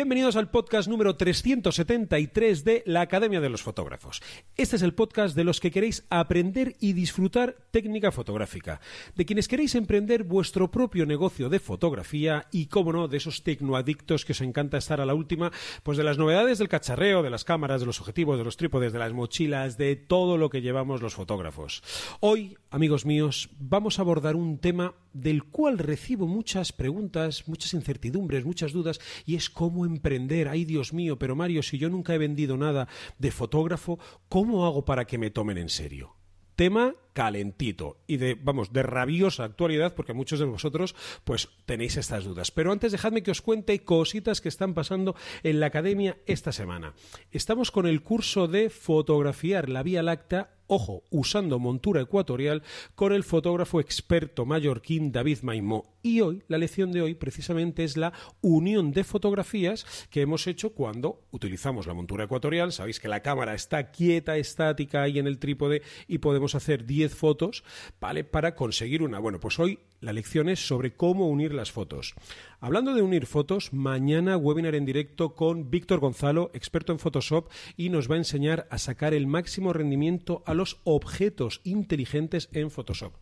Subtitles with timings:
[0.00, 4.22] Bienvenidos al podcast número 373 de la Academia de los Fotógrafos.
[4.56, 8.80] Este es el podcast de los que queréis aprender y disfrutar técnica fotográfica,
[9.14, 14.24] de quienes queréis emprender vuestro propio negocio de fotografía y, cómo no, de esos tecnoadictos
[14.24, 15.52] que os encanta estar a la última,
[15.82, 18.94] pues de las novedades del cacharreo, de las cámaras, de los objetivos, de los trípodes,
[18.94, 21.82] de las mochilas, de todo lo que llevamos los fotógrafos.
[22.20, 28.44] Hoy, amigos míos, vamos a abordar un tema del cual recibo muchas preguntas, muchas incertidumbres,
[28.44, 30.48] muchas dudas, y es cómo emprender.
[30.48, 32.88] Ay, Dios mío, pero Mario, si yo nunca he vendido nada
[33.18, 36.16] de fotógrafo, ¿cómo hago para que me tomen en serio?
[36.60, 42.24] tema calentito y de, vamos, de rabiosa actualidad, porque muchos de vosotros, pues, tenéis estas
[42.24, 42.50] dudas.
[42.50, 46.92] Pero antes dejadme que os cuente cositas que están pasando en la academia esta semana.
[47.30, 52.62] Estamos con el curso de fotografiar la Vía Láctea ojo, usando montura ecuatorial
[52.94, 55.96] con el fotógrafo experto mallorquín David Maimó.
[56.02, 60.72] Y hoy, la lección de hoy precisamente es la unión de fotografías que hemos hecho
[60.72, 62.72] cuando utilizamos la montura ecuatorial.
[62.72, 67.14] Sabéis que la cámara está quieta, estática ahí en el trípode y podemos hacer 10
[67.14, 67.64] fotos,
[68.00, 68.24] ¿vale?
[68.24, 69.18] Para conseguir una.
[69.18, 72.14] Bueno, pues hoy la lección es sobre cómo unir las fotos.
[72.60, 77.90] Hablando de unir fotos, mañana webinar en directo con Víctor Gonzalo, experto en Photoshop, y
[77.90, 83.14] nos va a enseñar a sacar el máximo rendimiento a los objetos inteligentes en Photoshop.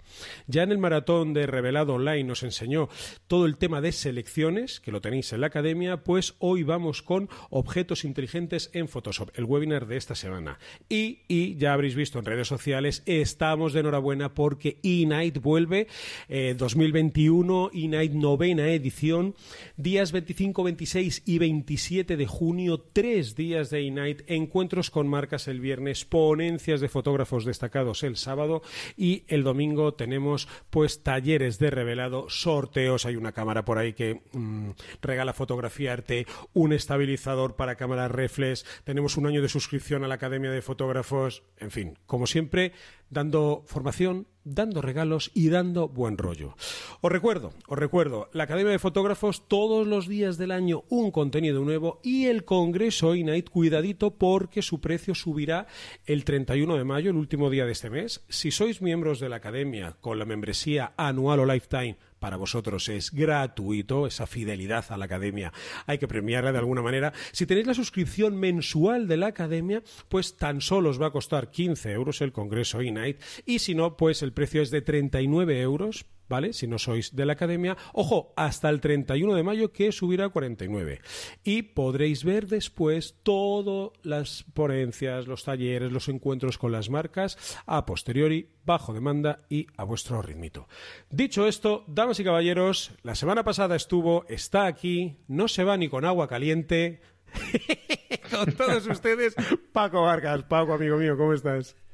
[0.49, 2.89] Ya en el maratón de Revelado Online nos enseñó
[3.29, 7.29] todo el tema de selecciones, que lo tenéis en la academia, pues hoy vamos con
[7.51, 10.59] objetos inteligentes en Photoshop, el webinar de esta semana.
[10.89, 15.87] Y, y ya habréis visto en redes sociales, estamos de enhorabuena porque eNight vuelve.
[16.29, 19.37] Eh, 2021, Night novena edición,
[19.77, 25.61] días 25, 26 y 27 de junio, tres días de E-Night, encuentros con marcas el
[25.61, 28.63] viernes, ponencias de fotógrafos destacados el sábado
[28.97, 34.23] y el domingo tenemos pues talleres de revelado, sorteos, hay una cámara por ahí que
[34.33, 34.71] mmm,
[35.03, 40.51] regala fotografiarte, un estabilizador para cámara reflex, tenemos un año de suscripción a la Academia
[40.51, 42.73] de Fotógrafos, en fin, como siempre,
[43.11, 46.57] dando formación, dando regalos y dando buen rollo.
[47.01, 51.63] Os recuerdo, os recuerdo, la Academia de Fotógrafos todos los días del año un contenido
[51.65, 55.67] nuevo y el Congreso Inait, cuidadito porque su precio subirá
[56.07, 58.25] el 31 de mayo, el último día de este mes.
[58.29, 63.13] Si sois miembros de la Academia con la membresía anual o lifetime, para vosotros es
[63.13, 65.53] gratuito, esa fidelidad a la academia
[65.87, 67.13] hay que premiarla de alguna manera.
[67.33, 71.51] Si tenéis la suscripción mensual de la academia, pues tan solo os va a costar
[71.51, 76.07] 15 euros el Congreso E-Night y si no, pues el precio es de 39 euros
[76.29, 76.53] ¿vale?
[76.53, 80.29] Si no sois de la academia, ojo, hasta el 31 de mayo que subirá a
[80.29, 81.01] 49.
[81.45, 87.87] Y podréis ver después todas las ponencias, los talleres, los encuentros con las marcas a
[87.87, 90.69] posteriori, bajo demanda y a vuestro ritmito.
[91.11, 95.89] Dicho esto, damas y caballeros, la semana pasada estuvo, está aquí, no se va ni
[95.89, 97.01] con agua caliente.
[98.31, 99.35] con todos ustedes,
[99.73, 100.45] Paco Vargas.
[100.45, 101.88] Paco, amigo mío, ¿cómo estás?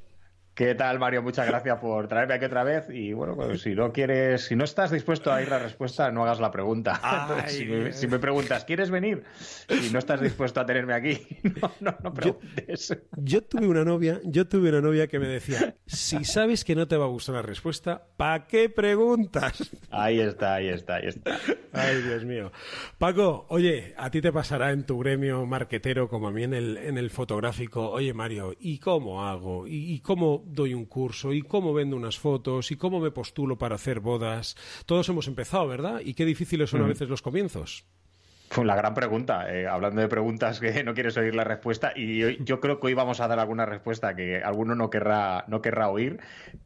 [0.55, 1.21] ¿Qué tal, Mario?
[1.21, 2.85] Muchas gracias por traerme aquí otra vez.
[2.89, 6.09] Y bueno, pues si no quieres, si no estás dispuesto a ir a la respuesta,
[6.11, 6.97] no hagas la pregunta.
[7.03, 9.23] Ay, si, me, si, me, preguntas, ¿quieres venir?
[9.67, 11.19] Si no estás dispuesto a tenerme aquí,
[11.61, 12.87] no, no, no preguntes.
[12.87, 16.73] Yo, yo, tuve una novia, yo tuve una novia que me decía, si sabes que
[16.73, 19.69] no te va a gustar la respuesta, ¿para qué preguntas?
[19.91, 21.37] Ahí está, ahí está, ahí está.
[21.73, 22.53] Ay, Dios mío.
[22.97, 26.77] Paco, oye, a ti te pasará en tu gremio marquetero como a mí en el,
[26.77, 27.89] en el fotográfico.
[27.89, 29.67] Oye, Mario, ¿y cómo hago?
[29.67, 33.57] ¿Y, y cómo doy un curso y cómo vendo unas fotos y cómo me postulo
[33.57, 34.55] para hacer bodas.
[34.85, 36.01] Todos hemos empezado, ¿verdad?
[36.03, 37.85] Y qué difíciles son a veces los comienzos.
[38.63, 39.53] La gran pregunta.
[39.53, 42.93] Eh, hablando de preguntas que no quieres oír la respuesta, y yo, creo que hoy
[42.93, 46.19] vamos a dar alguna respuesta que alguno no querrá, no querrá oír,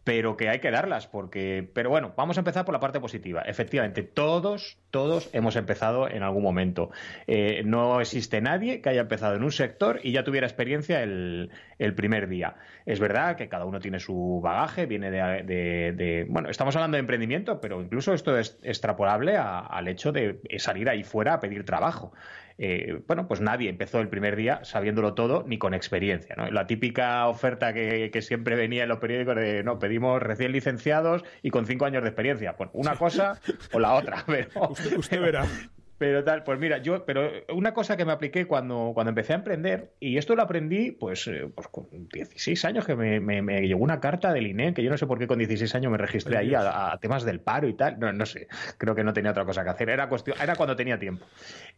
[0.04, 1.68] pero que hay que darlas, porque.
[1.74, 3.42] Pero bueno, vamos a empezar por la parte positiva.
[3.42, 6.92] Efectivamente, todos, todos hemos empezado en algún momento.
[7.28, 11.50] Eh, no existe nadie que haya empezado en un sector y ya tuviera experiencia el,
[11.80, 12.56] el primer día.
[12.86, 17.60] Es verdad que cada uno tiene su bagaje, viene de bueno, estamos hablando de emprendimiento,
[17.60, 21.79] pero incluso esto es extrapolable a, al hecho de salir ahí fuera a pedir trabajo.
[22.62, 26.36] Eh, bueno, pues nadie empezó el primer día sabiéndolo todo ni con experiencia.
[26.36, 26.52] ¿no?
[26.52, 31.24] La típica oferta que, que, siempre venía en los periódicos de no, pedimos recién licenciados
[31.42, 32.58] y con cinco años de experiencia.
[32.58, 33.40] Pues una cosa
[33.72, 34.24] o la otra.
[34.28, 35.46] Pero, usted, usted verá.
[36.00, 39.36] Pero tal, pues mira, yo, pero una cosa que me apliqué cuando, cuando empecé a
[39.36, 44.00] emprender, y esto lo aprendí, pues, eh, pues con 16 años, que me, llegó una
[44.00, 46.56] carta del INE, que yo no sé por qué con 16 años me registré ahí
[46.56, 48.00] a, a, temas del paro y tal.
[48.00, 48.48] No, no sé,
[48.78, 49.90] creo que no tenía otra cosa que hacer.
[49.90, 51.26] Era cuestión, era cuando tenía tiempo.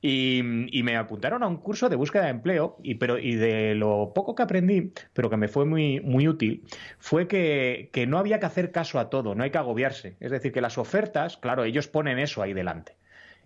[0.01, 3.73] Y, y me apuntaron a un curso de búsqueda de empleo, y, pero, y de
[3.73, 6.63] lo poco que aprendí, pero que me fue muy, muy útil,
[6.99, 10.15] fue que, que no había que hacer caso a todo, no hay que agobiarse.
[10.19, 13.00] Es decir, que las ofertas, claro, ellos ponen eso ahí delante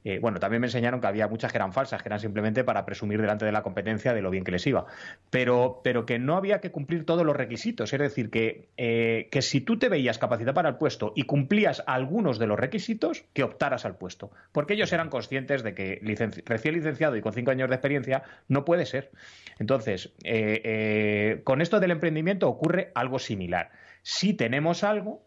[0.05, 2.85] Eh, bueno, también me enseñaron que había muchas que eran falsas, que eran simplemente para
[2.85, 4.85] presumir delante de la competencia de lo bien que les iba.
[5.31, 7.91] Pero, pero que no había que cumplir todos los requisitos.
[7.91, 11.83] Es decir, que, eh, que si tú te veías capacitado para el puesto y cumplías
[11.87, 14.29] algunos de los requisitos, que optaras al puesto.
[14.51, 15.99] Porque ellos eran conscientes de que
[16.45, 19.11] recién licenciado y con cinco años de experiencia no puede ser.
[19.57, 23.71] Entonces, eh, con esto del emprendimiento ocurre algo similar.
[24.03, 25.24] Si tenemos algo,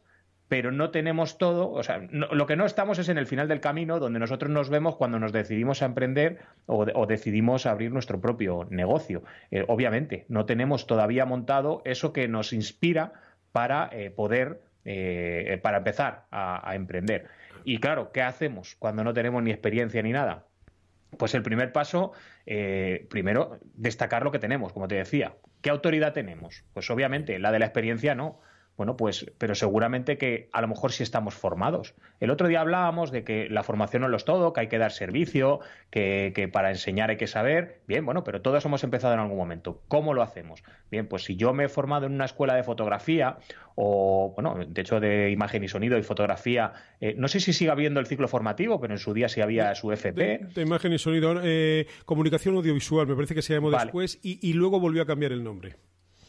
[0.48, 3.60] pero no tenemos todo, o sea, lo que no estamos es en el final del
[3.60, 8.66] camino donde nosotros nos vemos cuando nos decidimos a emprender o, decidimos abrir nuestro propio
[8.70, 9.22] negocio.
[9.50, 13.12] Eh, obviamente, no tenemos todavía montado eso que nos inspira
[13.52, 17.26] para eh, poder, eh, para empezar a, emprender.
[17.64, 20.46] Y claro, ¿qué hacemos cuando no tenemos ni experiencia ni nada?
[21.18, 22.12] Pues el primer paso,
[23.08, 25.34] primero, destacar lo que tenemos, como te decía.
[25.62, 26.64] ¿Qué autoridad tenemos?
[26.74, 28.40] Pues obviamente la de la experiencia no
[28.78, 31.94] bueno, pues, pero seguramente que a lo mejor sí estamos formados.
[32.20, 34.78] El otro día hablábamos de que la formación no lo es todo, que hay que
[34.78, 35.58] dar servicio,
[35.90, 37.80] que, que, para enseñar hay que saber.
[37.88, 39.82] Bien, bueno, pero todos hemos empezado en algún momento.
[39.88, 40.62] ¿Cómo lo hacemos?
[40.92, 43.38] Bien, pues si yo me he formado en una escuela de fotografía
[43.74, 47.72] o, bueno, de hecho de imagen y sonido y fotografía, eh, no sé si sigue
[47.72, 50.46] habiendo el ciclo formativo, pero en su día sí había su FP.
[50.54, 54.52] De, imagen y sonido, eh, comunicación audiovisual, me parece que se llamó después y, y
[54.52, 55.74] luego volvió a cambiar el nombre.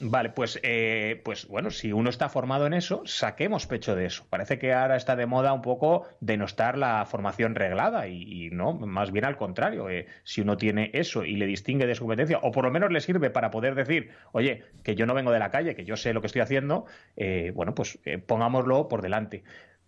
[0.02, 4.26] Vale, pues, eh, pues bueno, si uno está formado en eso, saquemos pecho de eso.
[4.30, 9.12] Parece que ahora está de moda un poco denostar la formación reglada y, no, más
[9.12, 9.90] bien al contrario.
[9.90, 12.94] Eh, si uno tiene eso y le distingue de su competencia, o por lo menos
[12.94, 15.98] le sirve para poder decir, oye, que yo no vengo de la calle, que yo
[15.98, 16.86] sé lo que estoy haciendo,
[17.18, 19.44] eh, bueno, pues pongámoslo por delante.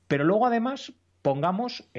[0.08, 0.92] Pero luego además
[1.22, 1.90] pongamos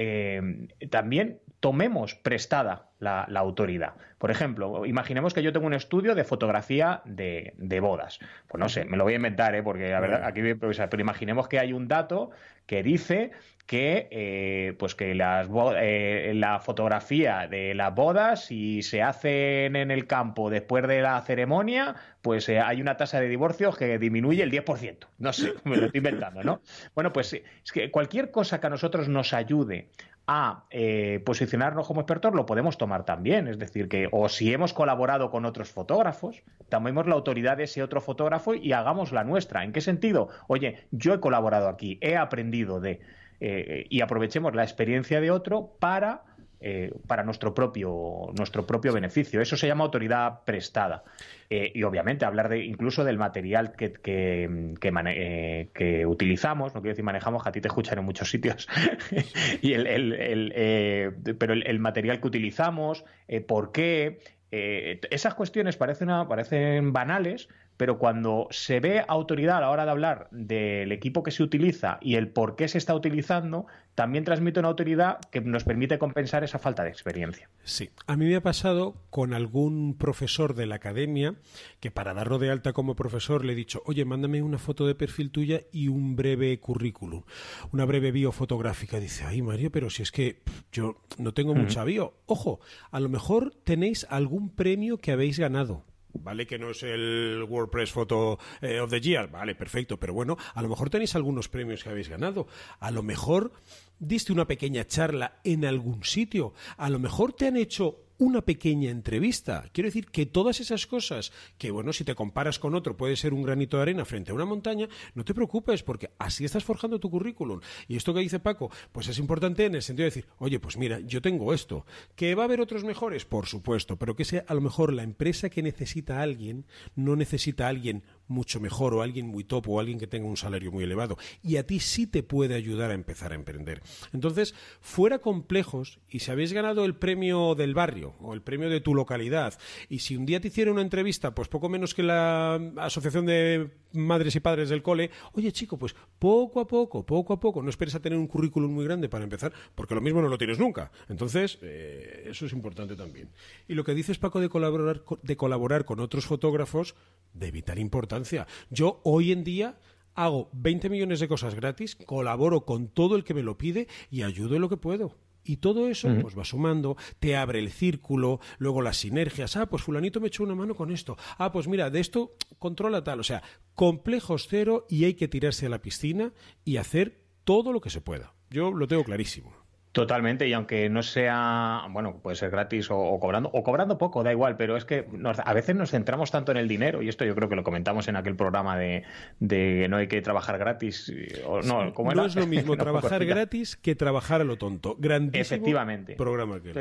[0.91, 3.95] también tomemos prestada la, autoridad.
[4.19, 8.21] Por ejemplo, imaginemos que yo tengo un estudio de fotografía de, bodas.
[8.49, 9.63] Pues no sé, me lo voy a inventar, ¿eh?
[9.63, 12.31] porque la verdad aquí voy a improvisar, pero imaginemos que hay un dato
[12.67, 13.33] que dice
[13.67, 19.91] que eh, pues que las eh, la fotografía de las bodas si se hacen en
[19.91, 24.43] el campo después de la ceremonia pues eh, hay una tasa de divorcios que disminuye
[24.43, 25.07] el 10%.
[25.19, 26.61] No sé, me lo estoy inventando, ¿no?
[26.95, 29.89] Bueno, pues es que cualquier cosa que a nosotros nos ayude
[30.27, 33.49] a eh, posicionarnos como expertos, lo podemos tomar también.
[33.49, 37.83] Es decir, que o si hemos colaborado con otros fotógrafos, tomemos la autoridad de ese
[37.83, 39.65] otro fotógrafo y hagamos la nuestra.
[39.65, 40.29] ¿En qué sentido?
[40.49, 43.01] Oye, yo he colaborado aquí, he aprendido de...
[43.45, 46.23] Eh, y aprovechemos la experiencia de otro para
[46.65, 49.41] eh, para nuestro propio, nuestro propio beneficio.
[49.41, 51.03] Eso se llama autoridad prestada.
[51.51, 56.93] Eh, y obviamente hablar de incluso del material que, que, eh, que, utilizamos, no quiero
[56.93, 58.69] decir manejamos, que a ti te escuchan en muchos sitios,
[59.61, 63.05] y el, el, pero el, material que utilizamos,
[63.49, 64.21] por qué,
[64.53, 70.29] esas cuestiones parecen, parecen banales, pero cuando se ve autoridad a la hora de hablar
[70.31, 74.69] del equipo que se utiliza y el por qué se está utilizando, también transmite una
[74.69, 77.51] autoridad que nos permite compensar esa falta de experiencia.
[77.65, 81.35] Sí, a mí me ha pasado con algún profesor de la academia
[81.81, 84.95] que para darlo de alta como profesor le he dicho, oye, mándame una foto de
[84.95, 87.25] perfil tuya y un breve currículum,
[87.73, 89.01] una breve biofotográfica.
[89.01, 90.41] Dice, ay Mario, pero si es que
[90.73, 92.15] yo no tengo mucha bio.
[92.27, 92.61] Ojo,
[92.91, 97.91] a lo mejor tenéis algún premio que habéis ganado Vale que no es el WordPress
[97.93, 101.83] Photo eh, of the Year, vale, perfecto, pero bueno, a lo mejor tenéis algunos premios
[101.83, 102.47] que habéis ganado,
[102.81, 103.53] a lo mejor
[103.99, 108.91] diste una pequeña charla en algún sitio, a lo mejor te han hecho una pequeña
[108.91, 109.69] entrevista.
[109.73, 113.35] Quiero decir que todas esas cosas, que bueno, si te comparas con otro puede ser
[113.35, 117.01] un granito de arena frente a una montaña, no te preocupes porque así estás forjando
[117.01, 117.61] tu currículum.
[117.89, 120.77] Y esto que dice Paco, pues es importante en el sentido de decir, oye, pues
[120.77, 121.85] mira, yo tengo esto.
[122.15, 123.25] ¿Que va a haber otros mejores?
[123.25, 126.65] Por supuesto, pero que sea a lo mejor la empresa que necesita a alguien,
[126.95, 130.37] no necesita a alguien mucho mejor o alguien muy top o alguien que tenga un
[130.37, 131.17] salario muy elevado.
[131.43, 133.83] Y a ti sí te puede ayudar a empezar a emprender.
[134.13, 138.81] Entonces, fuera complejos y si habéis ganado el premio del barrio o el premio de
[138.81, 139.59] tu localidad
[139.89, 143.71] y si un día te hicieron una entrevista, pues poco menos que la Asociación de
[143.93, 147.71] Madres y Padres del Cole, oye chico, pues poco a poco, poco a poco, no
[147.71, 150.59] esperes a tener un currículum muy grande para empezar, porque lo mismo no lo tienes
[150.59, 150.91] nunca.
[151.09, 153.31] Entonces, eh, eso es importante también.
[153.69, 156.95] Y lo que dices, Paco, de colaborar, de colaborar con otros fotógrafos,
[157.35, 158.22] de vital importancia.
[158.71, 159.79] Yo hoy en día
[160.15, 164.23] hago 20 millones de cosas gratis, colaboro con todo el que me lo pide y
[164.23, 165.17] ayudo en lo que puedo.
[165.45, 169.57] Y todo eso pues va sumando, te abre el círculo, luego las sinergias.
[169.57, 171.17] Ah, pues fulanito me echó una mano con esto.
[171.37, 173.19] Ah, pues mira, de esto controla tal.
[173.19, 173.43] O sea,
[173.75, 176.33] complejos cero y hay que tirarse a la piscina
[176.65, 178.35] y hacer todo lo que se pueda.
[178.51, 179.62] Yo lo tengo clarísimo.
[179.93, 184.33] Totalmente, y aunque no sea, bueno, puede ser gratis o, cobrando, o cobrando poco, da
[184.33, 185.07] igual, pero es que
[185.45, 188.09] a veces nos centramos tanto en el dinero, y esto yo creo que lo comentamos
[188.09, 189.03] en aquel programa de,
[189.39, 191.13] de no hay que trabajar gratis.
[191.47, 194.97] O, no, no es lo mismo trabajar gratis que trabajar a lo tonto.
[194.99, 196.15] Grandísimo Efectivamente.
[196.15, 196.73] programa que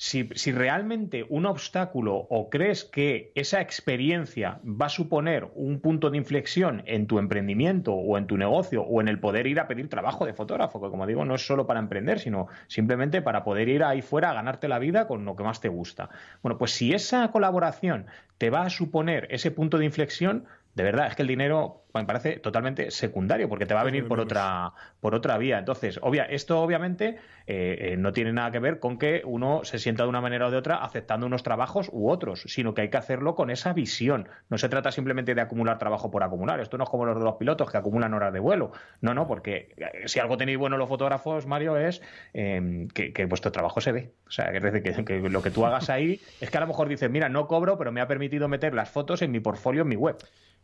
[0.00, 6.16] si, realmente un obstáculo o crees que esa experiencia va a suponer un punto de
[6.16, 9.90] inflexión en tu emprendimiento o en tu negocio o en el poder ir a pedir
[9.90, 13.68] trabajo de fotógrafo, que como digo, no es solo para emprender, sino simplemente para poder
[13.68, 16.08] ir ahí fuera a ganarte la vida con lo que más te gusta.
[16.42, 18.06] Bueno, pues si esa colaboración
[18.38, 22.04] te va a suponer ese punto de inflexión, de verdad, es que el dinero me
[22.04, 25.58] parece totalmente secundario, porque te va a venir por otra, por otra vía.
[25.58, 29.78] Entonces, obvia, esto obviamente eh, eh, no tiene nada que ver con que uno se
[29.78, 32.90] sienta de una manera o de otra aceptando unos trabajos u otros, sino que hay
[32.90, 34.28] que hacerlo con esa visión.
[34.48, 36.60] No se trata simplemente de acumular trabajo por acumular.
[36.60, 38.72] Esto no es como los de los pilotos que acumulan horas de vuelo.
[39.00, 43.50] No, no, porque eh, si algo tenéis bueno los fotógrafos, Mario, es em, que, vuestro
[43.50, 44.12] trabajo se ve.
[44.28, 46.66] O sea, es decir, que, que, lo que tú hagas ahí es que a lo
[46.68, 49.82] mejor dices, mira, no cobro, pero me ha permitido meter las fotos en mi portfolio
[49.82, 50.16] en mi web.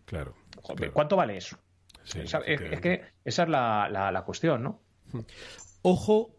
[0.07, 0.35] Claro.
[0.93, 1.59] ¿Cuánto vale eso?
[2.15, 4.81] es, que esa es la, cuestión, ¿no?
[5.83, 6.35] Ojo,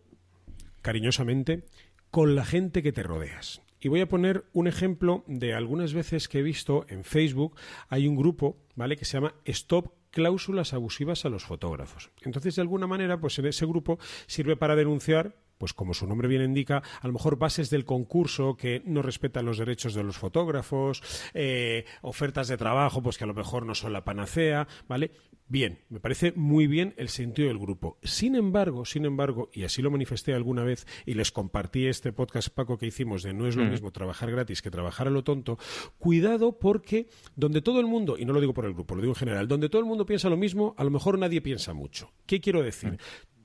[0.81, 1.65] cariñosamente,
[2.09, 3.61] con la gente que te rodeas.
[3.79, 7.55] Y voy a poner un ejemplo de algunas veces que he visto en Facebook.
[7.89, 8.97] Hay un grupo, ¿vale?
[8.97, 12.09] Que se llama Stop cláusulas abusivas a los fotógrafos.
[12.21, 16.27] Entonces, de alguna manera, pues en ese grupo sirve para denunciar pues como su nombre
[16.27, 20.17] bien indica, a lo mejor bases del concurso que no respetan los derechos de los
[20.17, 21.01] fotógrafos,
[21.33, 25.11] eh, ofertas de trabajo, pues que a lo mejor no son la panacea, ¿vale?
[25.49, 27.97] Bien, me parece muy bien el sentido del grupo.
[28.03, 32.49] Sin embargo, sin embargo, y así lo manifesté alguna vez y les compartí este podcast,
[32.49, 33.69] Paco, que hicimos de no es lo mm.
[33.69, 35.57] mismo trabajar gratis que trabajar a lo tonto,
[35.99, 39.13] cuidado porque donde todo el mundo, y no lo digo por el grupo, lo digo
[39.13, 42.11] en general, donde todo el mundo piensa lo mismo, a lo mejor nadie piensa mucho.
[42.25, 42.93] ¿Qué quiero decir?
[42.93, 42.97] Mm.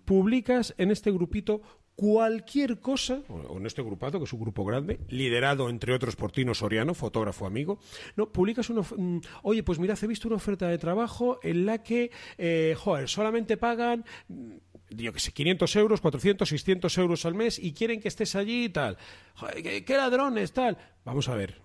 [0.04, 1.62] Publicas en este grupito
[1.94, 6.32] cualquier cosa, o en este grupado, que es un grupo grande, liderado entre otros por
[6.32, 7.78] Tino Soriano, fotógrafo amigo,
[8.16, 11.82] no, publicas una, mm, oye, pues mira, he visto una oferta de trabajo en la
[11.82, 14.52] que, eh, joder, solamente pagan mm,
[14.90, 18.64] yo que sé, 500 euros, 400, 600 euros al mes y quieren que estés allí
[18.64, 18.98] y tal.
[19.34, 20.76] Joder, qué ladrones, tal.
[21.04, 21.62] Vamos a ver,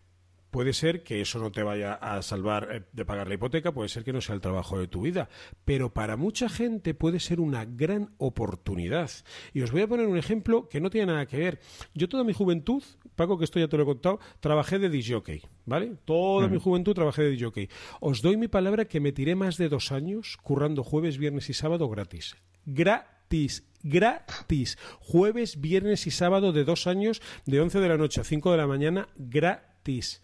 [0.52, 3.90] Puede ser que eso no te vaya a salvar eh, de pagar la hipoteca, puede
[3.90, 5.30] ser que no sea el trabajo de tu vida,
[5.66, 9.12] pero para mucha gente puede ser una gran oportunidad.
[9.54, 11.60] Y os voy a poner un ejemplo que no tiene nada que ver.
[11.94, 12.82] Yo toda mi juventud,
[13.16, 15.98] Paco, que esto ya te lo he contado, trabajé de disjockey, ¿vale?
[16.06, 17.70] Toda mi juventud trabajé de disjockey.
[18.00, 21.54] Os doy mi palabra que me tiré más de dos años currando jueves, viernes y
[21.54, 22.36] sábado gratis.
[22.66, 24.78] Gratis gratis.
[25.00, 28.58] Jueves, viernes y sábado de dos años, de 11 de la noche a 5 de
[28.58, 30.22] la mañana, gratis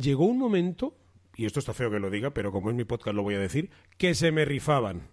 [0.00, 0.96] llegó un momento,
[1.36, 3.38] y esto está feo que lo diga, pero como es mi podcast lo voy a
[3.38, 5.08] decir, que se me rifaban.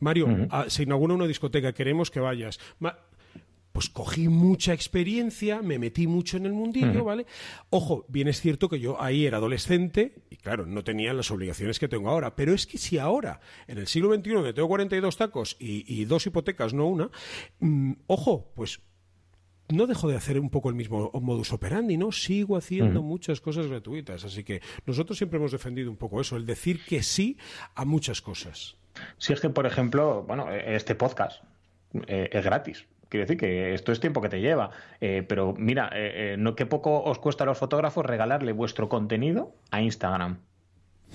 [0.00, 2.60] Mario, ah, se inaugura una discoteca, queremos que vayas.
[3.72, 7.26] pues cogí mucha experiencia, me metí mucho en el mundillo, ¿vale?
[7.70, 11.80] Ojo, bien es cierto que yo ahí era adolescente y claro, no tenía las obligaciones
[11.80, 15.16] que tengo ahora, pero es que si ahora, en el siglo XXI, que tengo 42
[15.16, 17.10] tacos y, dos hipotecas, no una,
[17.58, 18.80] mm, ojo, pues
[19.68, 22.12] no dejo de hacer un poco el mismo modus operandi, ¿no?
[22.12, 24.24] Sigo haciendo muchas cosas gratuitas.
[24.24, 27.38] Así que nosotros siempre hemos defendido un poco eso, el decir que sí
[27.74, 28.76] a muchas cosas.
[29.18, 31.42] Si es que, por ejemplo, bueno, este podcast
[32.06, 32.86] eh, es gratis.
[33.08, 34.70] Quiero decir que esto es tiempo que te lleva.
[35.00, 39.54] Eh, pero mira, eh, no qué poco os cuesta a los fotógrafos regalarle vuestro contenido
[39.70, 40.38] a Instagram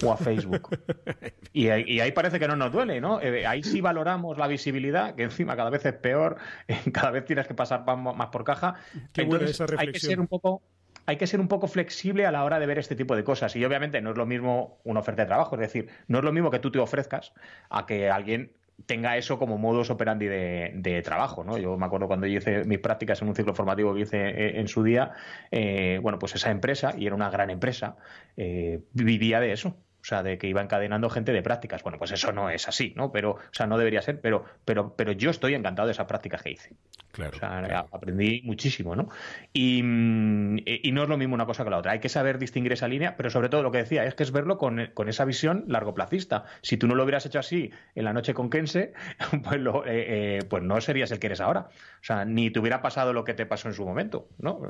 [0.04, 0.70] o a Facebook.
[1.54, 3.22] y, ahí parece que no nos duele, ¿no?
[3.22, 6.38] Eh, ahí sí valoramos la visibilidad, que encima cada vez es peor,
[6.94, 8.76] cada vez tienes que pasar más por caja.
[9.16, 10.62] Entonces hay que ser un poco
[11.06, 13.56] hay que ser un poco flexible a la hora de ver este tipo de cosas.
[13.56, 16.32] Y obviamente no es lo mismo una oferta de trabajo, es decir, no es lo
[16.32, 17.34] mismo que tú te ofrezcas
[17.72, 18.52] a que alguien
[18.86, 21.58] tenga eso como modus operandi de, trabajo, ¿no?
[21.58, 24.60] Yo me acuerdo cuando yo hice mis prácticas en un ciclo formativo que hice eh,
[24.60, 25.12] en su día,
[25.52, 27.98] eh, bueno, pues esa empresa, y era una gran empresa,
[28.38, 29.78] eh, vivía de eso.
[30.02, 31.84] O sea, de que iba encadenando gente de prácticas.
[31.84, 33.12] Bueno, pues eso no es así, ¿no?
[33.12, 36.42] Pero, o sea, no debería ser, pero, pero, pero yo estoy encantado de esas prácticas
[36.42, 36.72] que hice.
[37.12, 37.36] Claro.
[37.36, 39.10] O sea, aprendí muchísimo, ¿no?
[39.52, 41.92] Y, y, no es lo mismo una cosa que la otra.
[41.92, 44.32] Hay que saber distinguir esa línea, pero sobre todo lo que decía es que es
[44.32, 46.46] verlo con, con esa visión largoplacista.
[46.62, 48.94] Si tú no lo hubieras hecho así en la noche con Kense,
[49.44, 51.70] pues, lo, eh, eh, pues no serías el que eres ahora.
[52.02, 54.62] O sea, ni te hubiera pasado lo que te pasó en su momento, ¿no?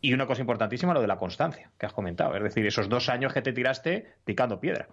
[0.00, 2.34] Y una cosa importantísima, lo de la constancia que has comentado.
[2.36, 4.88] Es decir, esos dos años que te tiraste picando piedra.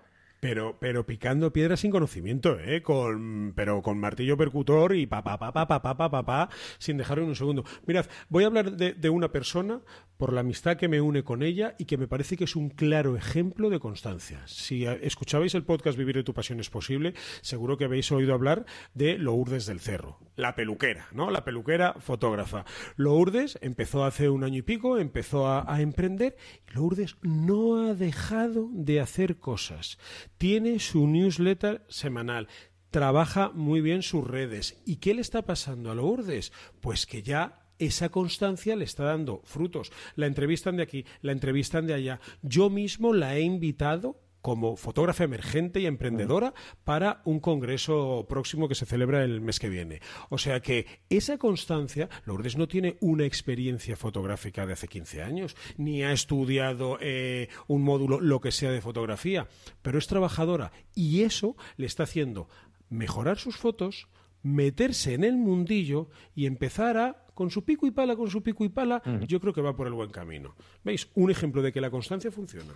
[0.45, 2.83] Pero, pero picando piedra sin conocimiento, ¿eh?
[2.83, 6.97] Con, pero con martillo percutor y pa, pa, pa, pa, pa, pa, pa, pa, sin
[6.97, 7.63] dejarlo en un segundo.
[7.87, 9.81] Mirad, voy a hablar de, una persona
[10.17, 12.69] por la amistad que me une con ella y que me parece que es un
[12.69, 14.41] claro ejemplo de constancia.
[14.45, 18.65] Si escuchabais el podcast Vivir de tu pasión es posible, seguro que habéis oído hablar
[18.93, 21.31] de Lourdes del Cerro, la peluquera, ¿no?
[21.31, 22.65] La peluquera fotógrafa.
[22.95, 26.37] Lourdes empezó hace un año y pico, empezó a, a emprender
[26.69, 29.97] y Lourdes no ha dejado de hacer cosas.
[30.37, 32.47] Tiene su newsletter semanal,
[32.91, 34.81] trabaja muy bien sus redes.
[34.85, 36.53] ¿Y qué le está pasando a Lourdes?
[36.79, 39.91] Pues que ya esa constancia le está dando frutos.
[40.15, 42.19] La entrevistan de aquí, la entrevistan de allá.
[42.41, 46.53] Yo mismo la he invitado como fotógrafa emergente y emprendedora
[46.83, 50.01] para un congreso próximo que se celebra el mes que viene.
[50.29, 55.55] O sea que esa constancia, Lourdes no tiene una experiencia fotográfica de hace 15 años,
[55.77, 59.47] ni ha estudiado eh, un módulo, lo que sea de fotografía,
[59.81, 62.47] pero es trabajadora y eso le está haciendo
[62.87, 64.09] mejorar sus fotos,
[64.43, 68.63] meterse en el mundillo y empezar a, con su pico y pala, con su pico
[68.63, 70.55] y pala, yo creo que va por el buen camino.
[70.83, 71.11] ¿Veis?
[71.13, 72.73] Un ejemplo de que la constancia funciona.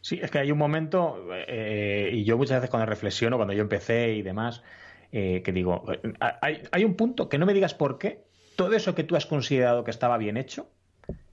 [0.00, 3.62] Sí, es que hay un momento, eh, y yo muchas veces cuando reflexiono, cuando yo
[3.62, 4.62] empecé y demás,
[5.10, 8.24] eh, que digo, eh, hay, hay, un punto que no me digas por qué
[8.56, 10.70] todo eso que tú has considerado que estaba bien hecho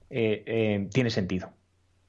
[0.08, 1.52] tiene sentido.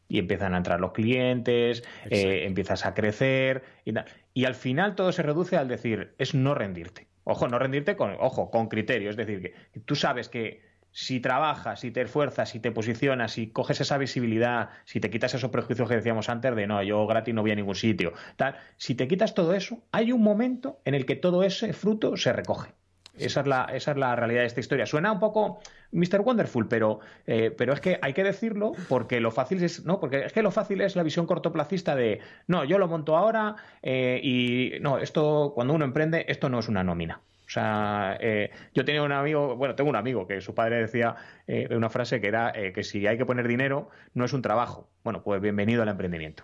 [0.07, 3.93] Y empiezan a entrar los clientes, empiezas a crecer y,
[4.33, 7.07] y al final todo se reduce al decir, es no rendirte.
[7.29, 9.09] Ojo, no rendirte con, ojo, con criterio.
[9.09, 13.47] Es decir, que tú sabes que si trabajas, si te esfuerzas, si te posicionas, si
[13.47, 17.35] coges esa visibilidad, si te quitas esos prejuicios que decíamos antes de no, yo gratis
[17.35, 20.95] no voy a ningún sitio, tal, si te quitas todo eso, hay un momento en
[20.95, 22.71] el que todo ese fruto se recoge.
[23.17, 24.85] Esa, es la, esa es la realidad de esta historia.
[24.85, 25.59] Suena un poco
[25.91, 26.21] Mr.
[26.21, 30.25] Wonderful, pero, eh, pero es que hay que decirlo porque lo fácil es, no, porque
[30.25, 34.19] es que lo fácil es la visión cortoplacista de no, yo lo monto ahora eh,
[34.23, 37.21] y no, esto cuando uno emprende, esto no es una nómina.
[37.47, 41.15] O sea, eh, yo tenía un amigo, bueno, tengo un amigo que su padre decía
[41.47, 44.41] eh, una frase que era eh, que si hay que poner dinero, no es un
[44.41, 44.89] trabajo.
[45.05, 46.43] Bueno, pues bienvenido al emprendimiento.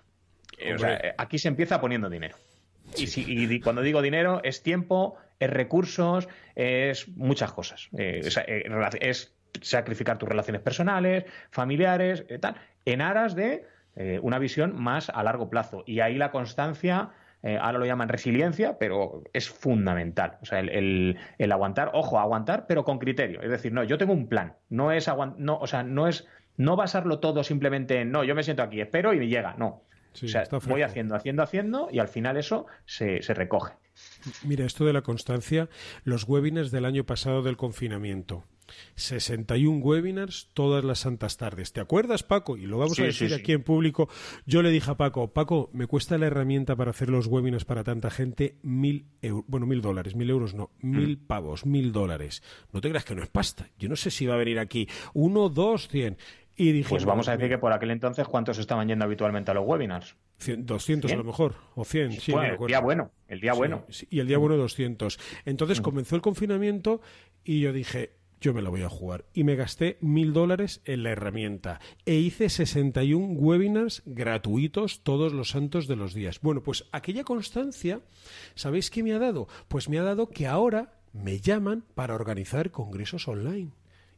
[0.73, 2.37] O sea, aquí se empieza poniendo dinero.
[2.97, 7.89] Y, si, y, cuando digo dinero, es tiempo, es recursos, es muchas cosas.
[7.93, 13.65] es sacrificar tus relaciones personales, familiares, tal, en aras de
[14.21, 15.83] una visión más a largo plazo.
[15.85, 17.11] Y ahí la constancia
[17.43, 20.37] eh, ahora lo llaman resiliencia, pero es fundamental.
[20.41, 21.17] O sea, el,
[21.51, 23.41] aguantar, ojo, aguantar, pero con criterio.
[23.41, 24.55] Es decir, no, yo tengo un plan.
[24.69, 26.25] No es no, o sea, no es
[26.55, 29.55] no basarlo todo simplemente en no, yo me siento aquí, espero y me llega.
[29.57, 29.83] No.
[30.21, 33.73] O sea, voy haciendo, haciendo, haciendo y al final eso se, se recoge.
[34.43, 35.69] Mira, esto de la constancia,
[36.03, 38.43] los webinars del año pasado del confinamiento.
[38.95, 41.73] 61 webinars todas las santas tardes.
[41.73, 42.57] ¿Te acuerdas, Paco?
[42.57, 44.09] Y lo vamos a decir aquí en público.
[44.45, 47.83] Yo le dije a Paco, Paco, me cuesta la herramienta para hacer los webinars para
[47.83, 51.27] tanta gente mil euros, bueno, mil dólares, mil euros no, mil mm.
[51.27, 52.43] pavos, mil dólares.
[52.71, 53.69] No te creas que no es pasta.
[53.77, 56.17] Yo no sé si va a venir aquí uno, dos, cien.
[56.55, 59.53] Y dije, pues vamos a decir que por aquel entonces, ¿cuántos estaban yendo habitualmente a
[59.53, 60.15] los webinars?
[60.57, 62.11] 200 a lo mejor, o 100.
[62.13, 63.85] Sí, bueno, el día bueno, el día bueno.
[64.09, 65.19] y el día bueno 200.
[65.45, 65.83] Entonces mm.
[65.83, 67.01] comenzó el confinamiento
[67.43, 68.11] y yo dije,
[68.43, 69.25] yo me la voy a jugar.
[69.33, 71.79] Y me gasté mil dólares en la herramienta.
[72.05, 76.39] E hice 61 webinars gratuitos todos los santos de los días.
[76.41, 78.01] Bueno, pues aquella constancia,
[78.53, 79.47] ¿sabéis qué me ha dado?
[79.69, 83.71] Pues me ha dado que ahora me llaman para organizar congresos online.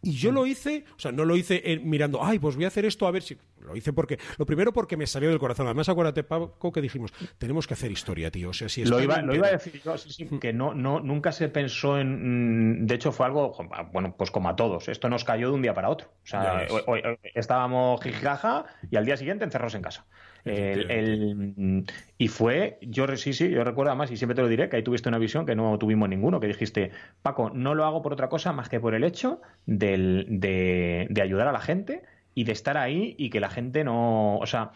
[0.05, 2.85] Y yo lo hice, o sea, no lo hice mirando, ay, pues voy a hacer
[2.85, 3.35] esto a ver si.
[3.59, 4.19] Lo hice porque.
[4.37, 5.65] Lo primero porque me salió del corazón.
[5.65, 8.49] Además, acuérdate, Paco, que dijimos, tenemos que hacer historia, tío.
[8.49, 10.99] O sea, si lo, iba, lo iba a decir yo, sí, sí, que no, no,
[10.99, 12.83] nunca se pensó en.
[12.83, 13.57] Mm, de hecho, fue algo,
[13.91, 14.89] bueno, pues como a todos.
[14.89, 16.09] Esto nos cayó de un día para otro.
[16.23, 17.01] O sea, hoy,
[17.33, 20.05] estábamos jijaja y al día siguiente encerrados en casa.
[20.45, 21.85] El,
[22.19, 24.83] y fue, yo sí, sí, yo recuerdo además, y siempre te lo diré, que ahí
[24.83, 26.91] tuviste una visión que no tuvimos ninguno, que dijiste,
[27.23, 31.47] Paco, no lo hago por otra cosa más que por el hecho del, de, ayudar
[31.47, 32.03] a la gente
[32.35, 34.71] y de estar ahí y que la gente no, o sea,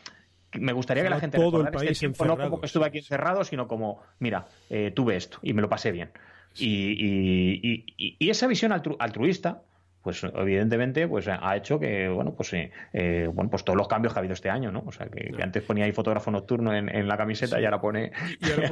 [0.53, 3.43] me gustaría que la gente todo el país este no como que estuve aquí encerrado,
[3.43, 6.09] sino como, mira, eh, tuve esto y me lo pasé bien.
[6.57, 9.61] Y, y, esa visión altruista,
[10.09, 14.11] pues evidentemente pues ha hecho que bueno pues eh, eh, bueno pues todos los cambios
[14.11, 17.07] que ha habido este año no o sea que, antes ponía ahí fotógrafo nocturno en,
[17.07, 18.67] la camiseta y ahora pone y ahora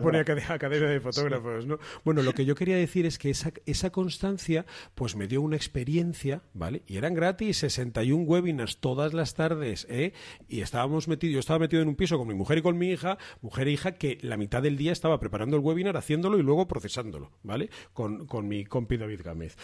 [0.00, 1.66] pone, academia, de fotógrafos.
[1.66, 5.42] no bueno lo que yo quería decir es que esa, esa constancia pues me dio
[5.42, 10.12] una experiencia vale y eran gratis 61 webinars todas las tardes ¿eh?
[10.48, 12.90] y estábamos metidos yo estaba metido en un piso con mi mujer y con mi
[12.90, 16.42] hija mujer e hija que la mitad del día estaba preparando el webinar haciéndolo y
[16.44, 19.56] luego procesándolo vale con, con mi compi David Gámez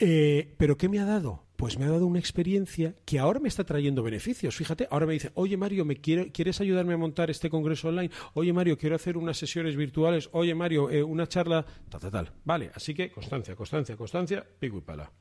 [0.00, 1.44] eh, ¿Pero qué me ha dado?
[1.56, 4.56] Pues me ha dado una experiencia que ahora me está trayendo beneficios.
[4.56, 8.10] Fíjate, ahora me dice, oye Mario, ¿me ¿quieres ayudarme a montar este congreso online?
[8.32, 10.30] Oye Mario, quiero hacer unas sesiones virtuales.
[10.32, 12.32] Oye Mario, eh, una charla, tal, tal, tal.
[12.44, 15.12] Vale, así que constancia, constancia, constancia, pico y pala.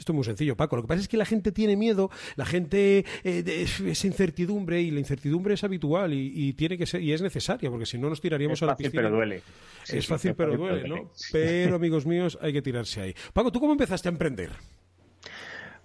[0.00, 0.76] Esto es muy sencillo, Paco.
[0.76, 4.90] Lo que pasa es que la gente tiene miedo, la gente eh, es incertidumbre y
[4.90, 8.20] la incertidumbre es habitual y, tiene que ser y es necesaria porque si no nos
[8.20, 9.02] tiraríamos a la piscina.
[9.02, 9.42] Pero duele.
[9.88, 11.10] es fácil, pero duele, ¿no?
[11.32, 13.14] Pero amigos míos, hay que tirarse ahí.
[13.32, 14.50] Paco, ¿tú cómo empezaste a emprender?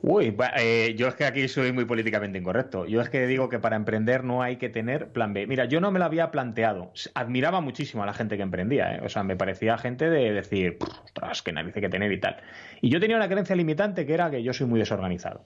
[0.03, 2.87] Uy, eh, yo es que aquí soy muy políticamente incorrecto.
[2.87, 5.45] Yo es que digo que para emprender no hay que tener plan B.
[5.45, 6.91] Mira, yo no me lo había planteado.
[7.13, 8.95] Admiraba muchísimo a la gente que emprendía.
[8.95, 9.01] ¿eh?
[9.03, 12.37] O sea, me parecía gente de decir, ostras, qué nariz que tener y tal.
[12.81, 15.45] Y yo tenía una creencia limitante que era que yo soy muy desorganizado.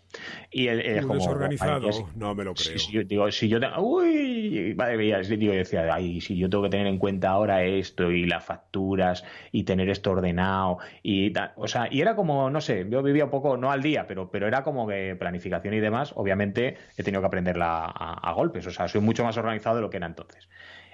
[0.50, 2.80] Y el, como, desorganizado, no me lo creo.
[2.80, 6.64] Si, yo, digo, si yo tengo, uy, madre mía, digo, decía, ay, si yo tengo
[6.64, 11.52] que tener en cuenta ahora esto y las facturas y tener esto ordenado y tal.
[11.58, 14.32] O sea, y era como, no sé, yo vivía un poco, no al día, pero,
[14.32, 18.66] pero era como que planificación y demás, obviamente he tenido que aprenderla a, golpes.
[18.68, 20.50] O sea, soy mucho más organizado de lo que era entonces.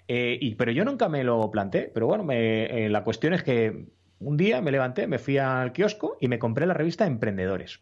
[0.07, 1.91] Eh, y, pero yo nunca me lo planteé.
[1.93, 3.85] Pero bueno, me, eh, la cuestión es que
[4.19, 7.81] un día me levanté, me fui al kiosco y me compré la revista Emprendedores.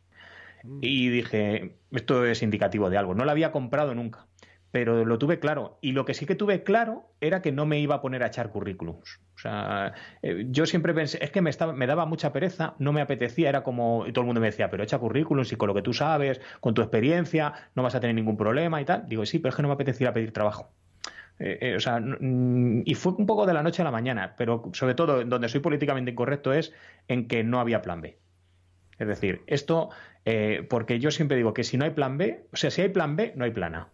[0.64, 0.80] Mm.
[0.82, 3.16] Y dije, esto es indicativo de algo.
[3.16, 4.28] No la había comprado nunca,
[4.72, 5.78] pero lo tuve claro.
[5.82, 8.28] Y lo que sí que tuve claro era que no me iba a poner a
[8.28, 9.20] echar currículums.
[9.36, 12.92] O sea, eh, yo siempre pensé, es que me, estaba, me daba mucha pereza, no
[12.92, 15.68] me apetecía, era como, y todo el mundo me decía, pero echa currículums y con
[15.68, 19.08] lo que tú sabes, con tu experiencia, no vas a tener ningún problema y tal.
[19.08, 20.74] Digo, sí, pero es que no me apetecía pedir trabajo.
[21.40, 24.70] Eh, eh, o sea, y fue un poco de la noche a la mañana, pero
[24.74, 26.74] sobre todo donde soy políticamente incorrecto es
[27.08, 28.18] en que no había plan B.
[28.98, 29.90] Es decir, esto,
[30.26, 32.90] eh, porque yo siempre digo que si no hay plan B, o sea, si hay
[32.90, 33.90] plan B, no hay plan A.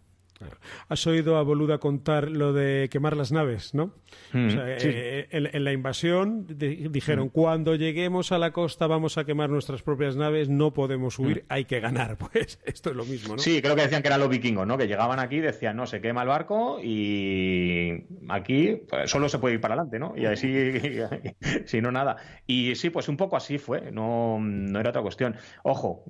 [0.90, 3.94] Has oído a Boluda contar lo de quemar las naves, ¿no?
[4.34, 7.30] Mm, eh, en, la invasión dijeron, mm.
[7.30, 11.46] cuando lleguemos a la costa vamos a quemar nuestras propias naves, no podemos huir, mm.
[11.50, 12.18] hay que ganar.
[12.36, 13.42] Pues esto es lo mismo, ¿no?
[13.42, 14.78] Sí, creo que decían que eran los vikingos, ¿no?
[14.78, 19.56] Que llegaban aquí, decían, no, se quema el barco y aquí pues, solo se puede
[19.56, 20.14] ir para adelante, ¿no?
[20.18, 20.52] Y así,
[21.66, 22.18] si no, nada.
[22.48, 25.36] Y sí, pues un poco así fue, no, no era otra cuestión.
[25.64, 26.04] Ojo,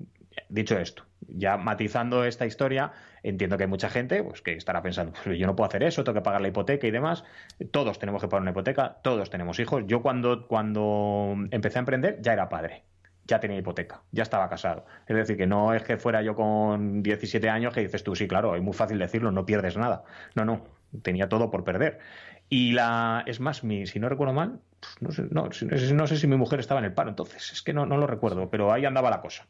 [0.50, 2.92] dicho esto, ya matizando esta historia,
[3.24, 6.04] entiendo que hay mucha gente pues, que estará pensando, pues yo no puedo hacer eso,
[6.04, 7.24] tengo que pagar la hipoteca y demás.
[7.72, 9.84] Todos tenemos que pagar una hipoteca, todos tenemos hijos.
[9.88, 12.84] Yo cuando, cuando empecé a emprender ya era padre,
[13.26, 14.86] ya tenía hipoteca, ya estaba casado.
[15.08, 18.28] Es decir, que no es que fuera yo con 17 años que dices tú, sí,
[18.28, 20.04] claro, es muy fácil decirlo, no pierdes nada.
[20.36, 20.66] No, no,
[21.02, 22.00] tenía todo por perder.
[22.50, 24.60] Y la, es más, mi, si no recuerdo mal,
[25.00, 27.86] no sé, no, sé si mi mujer estaba en el paro entonces, es que no,
[27.86, 29.48] lo recuerdo, pero ahí andaba la cosa.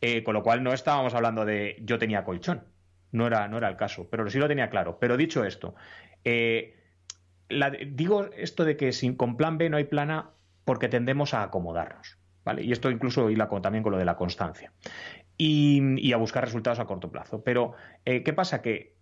[0.00, 2.64] Eh, con lo cual no estábamos hablando de yo tenía colchón,
[3.12, 4.98] no era, no era el caso, pero sí lo tenía claro.
[4.98, 5.74] Pero dicho esto,
[6.24, 6.76] eh,
[7.88, 10.30] digo esto de que sin, con plan B no hay plan A
[10.64, 12.18] porque tendemos a acomodarnos.
[12.44, 12.62] ¿vale?
[12.62, 14.72] Y esto incluso con, también con lo de la constancia.
[15.36, 17.42] Y, a buscar resultados a corto plazo.
[17.42, 17.72] Pero,
[18.04, 18.62] eh, ¿qué pasa?
[18.62, 18.94] Que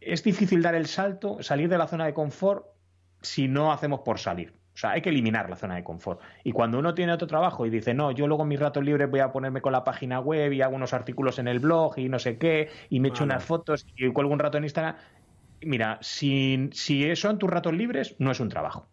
[0.00, 2.66] es difícil dar el salto, salir de la zona de confort
[3.22, 4.54] si no hacemos por salir.
[4.80, 6.22] O sea, hay que eliminar la zona de confort.
[6.42, 9.10] Y cuando uno tiene otro trabajo y dice, no, yo luego en mis ratos libres
[9.10, 12.08] voy a ponerme con la página web y hago unos artículos en el blog y
[12.08, 14.96] no sé qué, y me echo unas fotos y cuelgo un rato en Instagram.
[15.60, 18.86] Mira, si, si son tus ratos libres, no es un trabajo.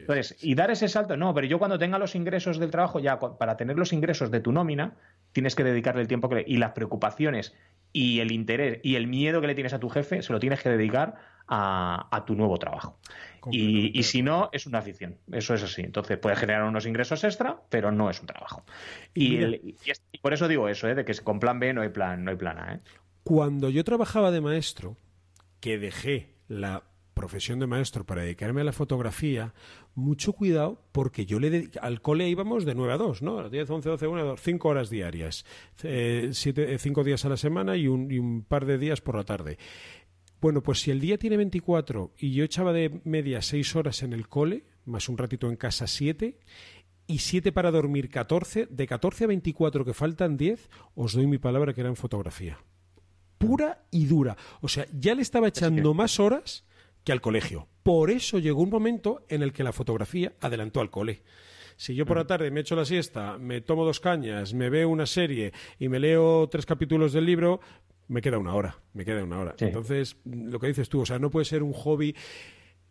[0.00, 3.18] Entonces, y dar ese salto, no, pero yo cuando tenga los ingresos del trabajo, ya
[3.18, 4.94] para tener los ingresos de tu nómina,
[5.32, 7.52] tienes que dedicarle el tiempo que y las preocupaciones
[7.92, 10.62] y el interés y el miedo que le tienes a tu jefe, se lo tienes
[10.62, 11.16] que dedicar
[11.48, 12.98] a, tu nuevo trabajo.
[13.50, 15.16] Y, si no, es una afición.
[15.32, 15.82] Eso es así.
[15.82, 18.64] Entonces puede generar unos ingresos extra, pero no es un trabajo.
[19.14, 19.38] Y,
[20.20, 20.94] por eso digo eso, ¿eh?
[20.94, 22.74] de que con plan B no hay plan, no hay plan A.
[22.74, 22.80] ¿eh?
[23.24, 24.96] Cuando yo trabajaba de maestro,
[25.60, 26.82] que dejé la
[27.14, 29.52] profesión de maestro para dedicarme a la fotografía,
[29.96, 33.50] mucho cuidado porque yo le al cole íbamos de 9 a 2, ¿no?
[33.50, 35.44] 10, 11, 12, 1, 2, 5 horas diarias,
[35.76, 39.24] 5 eh, días a la semana y un, y un par de días por la
[39.24, 39.58] tarde.
[40.40, 44.12] Bueno, pues si el día tiene 24 y yo echaba de media 6 horas en
[44.12, 46.38] el cole, más un ratito en casa 7,
[47.08, 51.38] y 7 para dormir 14, de 14 a 24 que faltan 10, os doy mi
[51.38, 52.58] palabra que era en fotografía.
[53.38, 54.36] Pura y dura.
[54.60, 56.64] O sea, ya le estaba echando más horas
[57.04, 57.68] que al colegio.
[57.82, 61.22] Por eso llegó un momento en el que la fotografía adelantó al cole.
[61.76, 64.88] Si yo por la tarde me echo la siesta, me tomo dos cañas, me veo
[64.88, 67.60] una serie y me leo tres capítulos del libro,
[68.08, 69.54] me queda una hora, me queda una hora.
[69.58, 72.14] Entonces, lo que dices tú, o sea, no puede ser un hobby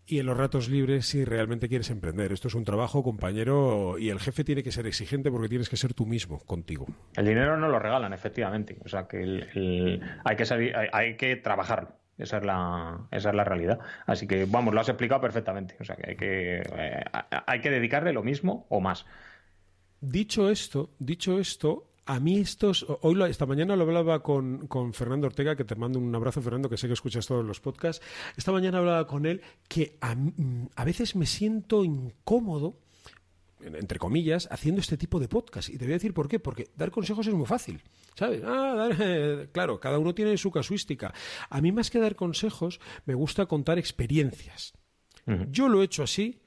[0.10, 2.32] y en los ratos libres si realmente quieres emprender.
[2.32, 5.76] Esto es un trabajo, compañero, y el jefe tiene que ser exigente porque tienes que
[5.76, 6.88] ser tú mismo contigo.
[7.18, 8.78] El dinero no lo regalan, efectivamente.
[8.86, 11.90] O sea, que hay que hay, hay, que trabajarlo.
[12.18, 13.80] Esa es, la, esa es la realidad.
[14.06, 15.76] Así que, vamos, lo has explicado perfectamente.
[15.80, 17.04] O sea, que hay que, eh,
[17.46, 19.06] hay que dedicarle lo mismo o más.
[20.00, 25.28] Dicho esto, dicho esto, a mí estos, hoy esta mañana lo hablaba con, con, Fernando
[25.28, 28.04] Ortega, que te mando un abrazo, Fernando, que sé que escuchas todos los podcasts.
[28.38, 30.16] Esta mañana hablaba con él que a,
[30.86, 32.80] veces me siento incómodo
[33.60, 35.70] entre comillas, haciendo este tipo de podcast.
[35.70, 36.40] Y te voy a decir por qué.
[36.40, 37.82] Porque dar consejos es muy fácil.
[38.16, 38.42] ¿Sabes?
[38.46, 38.88] Ah,
[39.52, 41.14] claro, cada uno tiene su casuística.
[41.50, 44.74] A mí más que dar consejos, me gusta contar experiencias.
[45.50, 46.40] Yo lo he hecho así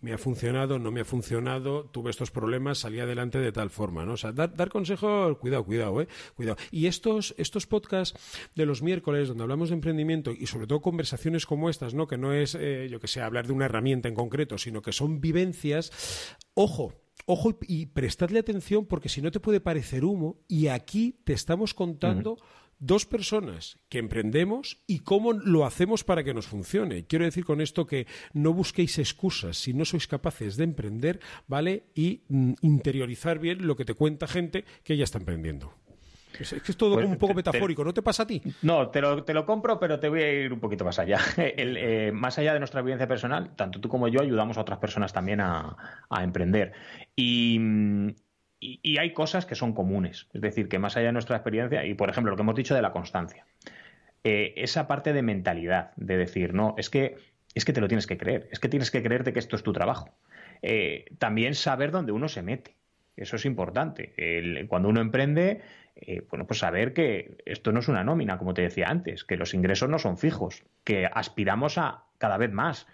[0.00, 4.04] me ha funcionado, no me ha funcionado, tuve estos problemas, salí adelante de tal forma,
[4.04, 4.12] ¿no?
[4.12, 6.08] O sea, dar, dar consejos, cuidado, cuidado, ¿eh?
[6.34, 6.56] Cuidado.
[6.70, 8.18] Y estos, estos podcasts
[8.54, 12.06] de los miércoles, donde hablamos de emprendimiento y sobre todo conversaciones como estas, ¿no?
[12.06, 14.92] Que no es, eh, yo que sé, hablar de una herramienta en concreto, sino que
[14.92, 16.94] son vivencias, ojo,
[17.26, 21.74] ojo y prestadle atención porque si no te puede parecer humo y aquí te estamos
[21.74, 22.38] contando
[22.78, 27.06] dos personas que emprendemos y cómo lo hacemos para que nos funcione.
[27.06, 31.84] Quiero decir con esto que no busquéis excusas si no sois capaces de emprender, ¿vale?
[31.94, 35.74] Y mm, interiorizar bien lo que te cuenta gente que ya está emprendiendo.
[36.38, 38.40] Es, que es todo pues, un poco metafórico, ¿no te pasa a ti?
[38.62, 41.18] No, te lo, te lo compro, pero te voy a ir un poquito más allá.
[41.60, 45.12] Eh, más allá de nuestra vivencia personal, tanto tú como yo ayudamos a otras personas
[45.12, 45.76] también a,
[46.08, 46.72] a emprender.
[47.16, 47.58] Y,
[48.60, 51.94] y, hay cosas que son comunes, es decir, que más allá de nuestra experiencia, y
[51.94, 53.46] por ejemplo lo que hemos dicho de la constancia,
[54.24, 57.16] eh, esa parte de mentalidad, de decir, no, es que,
[57.54, 59.62] es que te lo tienes que creer, es que tienes que creerte que esto es
[59.62, 60.10] tu trabajo.
[60.62, 62.76] Eh, también saber dónde uno se mete,
[63.16, 64.14] eso es importante.
[64.68, 65.60] cuando uno emprende,
[65.96, 69.36] eh, bueno, pues saber que esto no es una nómina, como te decía antes, que
[69.36, 72.86] los ingresos no son fijos, que aspiramos a cada vez más,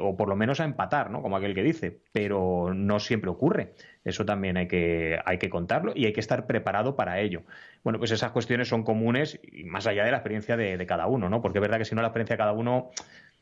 [0.00, 1.22] o por lo menos a empatar, ¿no?
[1.22, 3.74] Como aquel que dice, pero no siempre ocurre.
[4.04, 7.42] Eso también hay que, hay que contarlo y hay que estar preparado para ello.
[7.82, 11.06] Bueno, pues esas cuestiones son comunes y más allá de la experiencia de, de cada
[11.06, 11.42] uno, ¿no?
[11.42, 12.90] Porque es verdad que si no la experiencia de cada uno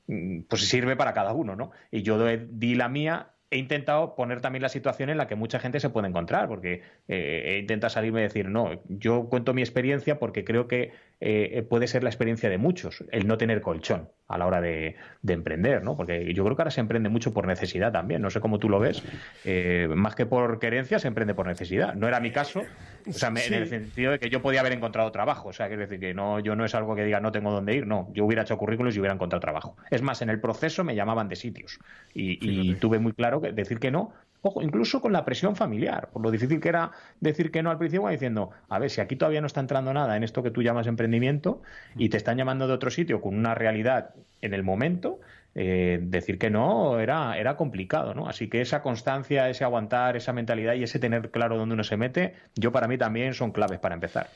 [0.06, 1.72] mm, pues sirve para cada uno, ¿no?
[1.90, 5.60] Y yo di la mía he intentado poner también la situación en la que mucha
[5.60, 9.60] gente se puede encontrar, porque eh, he intentado salirme y decir, no, yo cuento mi
[9.60, 10.92] experiencia porque creo que
[11.24, 14.96] eh, puede ser la experiencia de muchos, el no tener colchón a la hora de,
[15.28, 15.96] emprender, ¿no?
[15.96, 18.68] Porque yo creo que ahora se emprende mucho por necesidad también, no sé cómo tú
[18.68, 19.04] lo ves,
[19.44, 21.94] eh, más que por querencia se emprende por necesidad.
[21.94, 22.62] No era mi caso,
[23.06, 25.82] o sea, en el sentido de que yo podía haber encontrado trabajo, o sea, quiero
[25.82, 28.24] decir que no, yo no es algo que diga no tengo dónde ir, no, yo
[28.24, 29.76] hubiera hecho currículos y hubiera encontrado trabajo.
[29.90, 31.78] Es más, en el proceso me llamaban de sitios
[32.12, 34.12] y, y tuve muy claro que decir que no
[34.44, 37.78] Ojo, incluso con la presión familiar, por lo difícil que era decir que no al
[37.78, 40.62] principio, diciendo, a ver, si aquí todavía no está entrando nada en esto que tú
[40.62, 41.62] llamas emprendimiento
[41.96, 45.20] y te están llamando de otro sitio con una realidad en el momento,
[45.54, 48.28] eh, decir que no era, era complicado, ¿no?
[48.28, 51.96] Así que esa constancia, ese aguantar, esa mentalidad y ese tener claro dónde uno se
[51.96, 54.28] mete, yo para mí también son claves para empezar.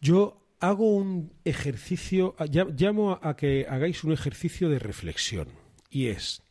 [0.00, 2.36] Yo hago un ejercicio,
[2.76, 5.48] llamo a que hagáis un ejercicio de reflexión
[5.90, 6.42] y es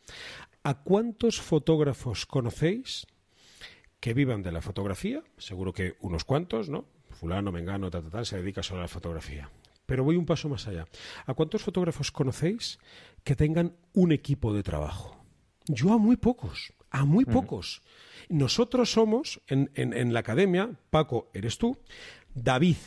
[0.63, 3.07] ¿A cuántos fotógrafos conocéis
[3.99, 5.23] que vivan de la fotografía?
[5.37, 6.85] Seguro que unos cuantos, ¿no?
[7.09, 9.49] Fulano, Mengano, tal, tal, tal, se dedica solo a la fotografía.
[9.85, 10.87] Pero voy un paso más allá.
[11.25, 12.79] ¿A cuántos fotógrafos conocéis
[13.23, 15.23] que tengan un equipo de trabajo?
[15.65, 17.81] Yo a muy pocos, a muy pocos.
[18.29, 21.77] Nosotros somos, en, en, la academia, Paco, eres tú,
[22.33, 22.77] David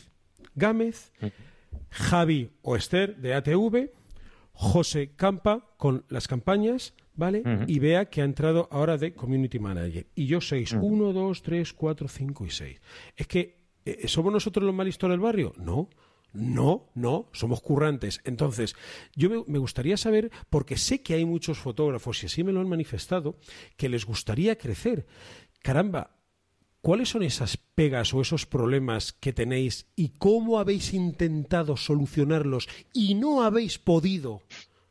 [0.55, 1.13] Gámez.
[1.91, 3.91] Javi o Esther de ATV,
[4.53, 7.43] José Campa con las campañas, ¿vale?
[7.67, 10.07] Y vea que ha entrado ahora de Community Manager.
[10.15, 10.73] Y yo seis.
[10.73, 12.81] Uno, dos, tres, cuatro, cinco y seis.
[13.17, 15.53] Es que, eh, ¿somos nosotros los malistos del barrio?
[15.57, 15.89] No.
[16.33, 18.23] No, no, somos currantes.
[18.25, 18.75] Entonces,
[19.15, 22.71] yo me, gustaría saber, porque sé que hay muchos fotógrafos, y así me lo han
[22.71, 23.39] manifestado,
[23.77, 25.07] que les gustaría crecer.
[25.61, 26.17] Caramba,
[26.81, 33.15] ¿cuáles son esas pegas o esos problemas que tenéis y cómo habéis intentado solucionarlos y
[33.15, 34.41] no habéis podido?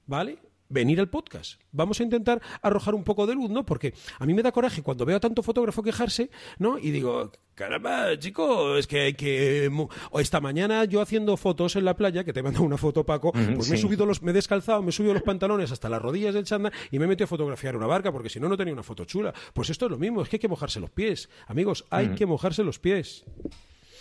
[0.05, 0.37] ¿Vale?
[0.71, 1.61] Venir al podcast.
[1.71, 3.65] Vamos a intentar arrojar un poco de luz, ¿no?
[3.65, 6.77] Porque a mí me da coraje cuando veo a tanto fotógrafo quejarse, ¿no?
[6.79, 9.69] Y digo, caramba, chico, es que hay que...
[10.11, 13.31] O esta mañana yo haciendo fotos en la playa, que te mando una foto, Paco,
[13.31, 14.21] pues me he subido los...
[14.21, 17.05] me he descalzado, me he subido los pantalones hasta las rodillas del chándal y me
[17.05, 19.33] he metido a fotografiar una barca, porque si no, no tenía una foto chula.
[19.53, 21.29] Pues esto es lo mismo, es que hay que mojarse los pies.
[21.47, 23.25] Amigos, hay que mojarse los pies.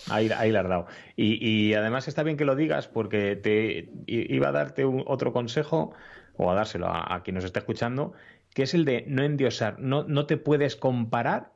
[0.08, 0.86] Ahí, ahí la has dado.
[1.16, 5.92] Y, además está bien que lo digas porque te iba a darte otro consejo
[6.40, 8.14] o a dárselo a, quien nos está escuchando,
[8.54, 9.78] que es el de no endiosar.
[9.78, 11.52] No, no te puedes comparar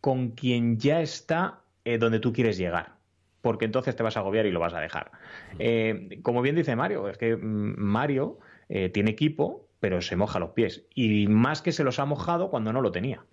[0.00, 2.94] con quien ya está eh, donde tú quieres llegar
[3.42, 5.12] porque entonces te vas a agobiar y lo vas a dejar.
[5.60, 10.40] Eh, como bien dice Mario, es que mm, Mario eh, tiene equipo, pero se moja
[10.40, 10.84] los pies.
[10.96, 13.24] Y más que se los ha mojado cuando no lo tenía.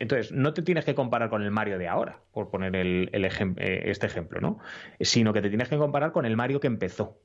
[0.00, 4.06] Entonces, no te tienes que comparar con el Mario de ahora, por poner el, este
[4.06, 4.58] ejemplo, ¿no?
[5.00, 7.18] Sino que te tienes que comparar con el Mario que empezó.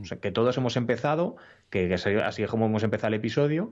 [0.00, 1.36] O sea, que todos hemos empezado,
[1.70, 3.70] que, así es como hemos empezado el episodio,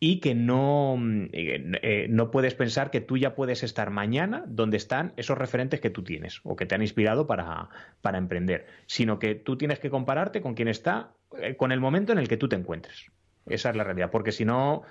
[0.00, 0.96] y que no,
[1.32, 5.90] eh, no puedes pensar que tú ya puedes estar mañana donde están esos referentes que
[5.90, 7.68] tú tienes o que te han inspirado para,
[8.00, 12.12] para emprender, sino que tú tienes que compararte con quien está, eh, con el momento
[12.12, 13.10] en el que tú te encuentres.
[13.46, 14.10] Esa es la realidad.
[14.10, 14.82] Porque si no,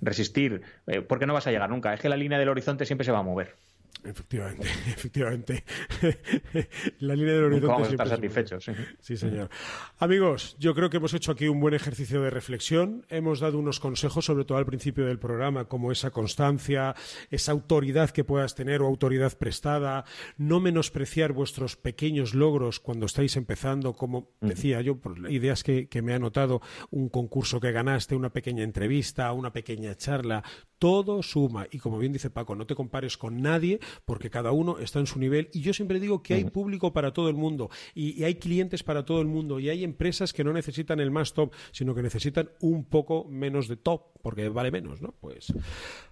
[0.00, 1.94] resistir, eh, porque no vas a llegar nunca.
[1.94, 3.56] Es que la línea del horizonte siempre se va a mover.
[4.04, 5.64] Efectivamente, efectivamente.
[7.00, 7.66] la línea del horizonte.
[7.66, 8.70] vamos a estar satisfechos.
[9.00, 9.16] Sí.
[9.16, 9.50] señor.
[9.98, 13.04] Amigos, yo creo que hemos hecho aquí un buen ejercicio de reflexión.
[13.08, 16.94] Hemos dado unos consejos, sobre todo al principio del programa, como esa constancia,
[17.30, 20.04] esa autoridad que puedas tener o autoridad prestada,
[20.36, 26.02] no menospreciar vuestros pequeños logros cuando estáis empezando, como decía yo, por ideas que, que
[26.02, 30.44] me ha notado, un concurso que ganaste, una pequeña entrevista, una pequeña charla,
[30.78, 31.66] todo suma.
[31.70, 35.06] Y como bien dice Paco, no te compares con nadie porque cada uno está en
[35.06, 35.50] su nivel.
[35.52, 39.04] Y yo siempre digo que hay público para todo el mundo y, hay clientes para
[39.04, 42.50] todo el mundo y hay empresas que no necesitan el más top, sino que necesitan
[42.60, 45.14] un poco menos de top porque vale menos, ¿no?
[45.20, 45.52] Pues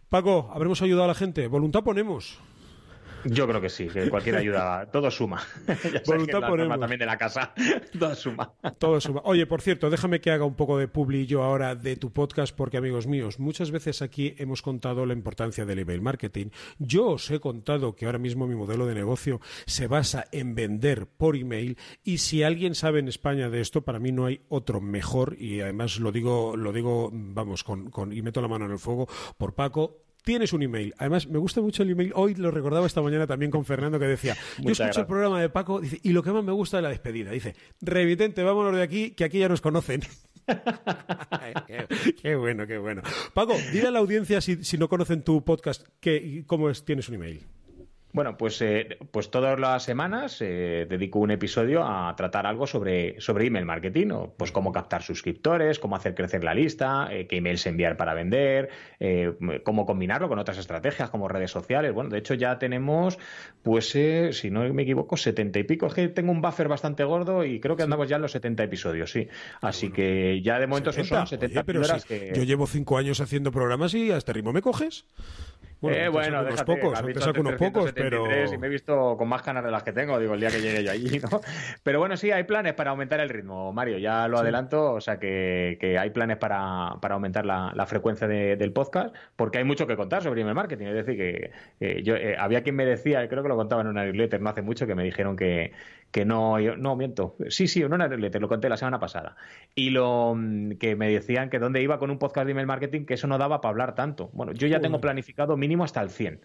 [0.09, 1.47] Paco, habremos ayudado a la gente.
[1.49, 2.39] Voluntad ponemos.
[3.29, 5.43] Yo creo que sí, que cualquier ayuda, todo suma.
[5.67, 7.53] ya Voluntad también de la casa,
[7.99, 8.53] todo suma.
[8.79, 9.23] todo suma.
[9.25, 12.55] Oye, por cierto, déjame que haga un poco de publi yo ahora de tu podcast,
[12.55, 16.47] porque amigos míos, muchas veces aquí hemos contado la importancia del email marketing.
[16.79, 21.07] Yo os he contado que ahora mismo mi modelo de negocio se basa en vender
[21.07, 24.81] por email y si alguien sabe en España de esto, para mí no hay otro
[24.81, 28.73] mejor y además lo digo, lo digo, vamos, con, con y meto la mano en
[28.73, 30.93] el fuego por Paco tienes un email.
[30.99, 32.11] Además, me gusta mucho el email.
[32.17, 35.49] Hoy lo recordaba esta mañana también con Fernando que decía, yo escucho el programa de
[35.49, 37.31] Paco y lo que más me gusta es la despedida.
[37.31, 40.01] Dice, revidente, vámonos de aquí, que aquí ya nos conocen.
[42.21, 43.03] qué, bueno, qué bueno.
[43.35, 47.15] Paco, dile a la audiencia si, no conocen tu podcast, que, cómo es, tienes un
[47.15, 47.47] email.
[48.17, 53.21] Bueno, pues, eh, pues todas las semanas eh, dedico un episodio a tratar algo sobre,
[53.21, 57.37] sobre email marketing, o pues cómo captar suscriptores, cómo hacer crecer la lista, eh, qué
[57.37, 58.71] emails enviar para vender,
[59.65, 61.93] cómo combinarlo con otras estrategias como redes sociales.
[61.93, 63.19] Bueno, de hecho ya tenemos,
[63.63, 65.87] pues si no me equivoco, setenta y pico.
[65.87, 68.63] Es que tengo un buffer bastante gordo y creo que andamos ya en los setenta
[68.63, 69.29] episodios, sí.
[69.61, 72.33] Así que ya de momento son 70 pero que...
[72.35, 75.05] Yo llevo cinco años haciendo programas y a este ritmo me coges.
[75.81, 77.03] Bueno, eh, bueno unos pocos,
[77.39, 78.27] unos pocos, pero...
[78.53, 80.61] Y me he visto con más ganas de las que tengo, digo, el día que
[80.61, 81.41] llegue yo allí, ¿no?
[81.83, 85.19] Pero bueno, sí, hay planes para aumentar el ritmo, Mario, ya lo adelanto, o sea
[85.19, 89.87] que, que, hay planes para, para aumentar la, la frecuencia del podcast, porque hay mucho
[89.87, 93.43] que contar sobre email marketing, es decir, que yo eh, había quien me decía, creo
[93.43, 95.73] que lo contaba en una newsletter no hace mucho, que me dijeron que,
[96.11, 99.37] que no, no miento, sí, sí, no una te lo conté la semana pasada,
[99.75, 103.05] y lo mm, que me decían que dónde iba con un podcast de email marketing,
[103.05, 104.31] que eso no daba para hablar tanto.
[104.33, 106.41] Bueno, yo ya tengo planificado mínimo hasta el 100.